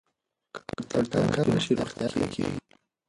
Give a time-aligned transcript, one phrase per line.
[0.53, 2.59] که ککړتیا کمه شي، روغتیا ښه کېږي.